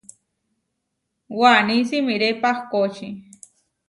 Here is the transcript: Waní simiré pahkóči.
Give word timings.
Waní 1.39 1.77
simiré 1.89 2.29
pahkóči. 2.41 3.07